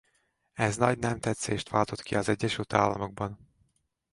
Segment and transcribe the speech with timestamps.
[0.53, 3.39] Ez nagy nemtetszést váltott ki az Egyesült Államokban.